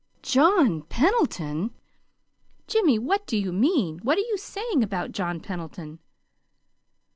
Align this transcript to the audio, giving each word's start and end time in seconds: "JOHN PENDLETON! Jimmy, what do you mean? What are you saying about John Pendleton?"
"JOHN 0.23 0.81
PENDLETON! 0.89 1.75
Jimmy, 2.65 2.97
what 2.97 3.27
do 3.27 3.37
you 3.37 3.53
mean? 3.53 3.99
What 3.99 4.17
are 4.17 4.21
you 4.27 4.35
saying 4.35 4.81
about 4.81 5.11
John 5.11 5.39
Pendleton?" 5.39 5.99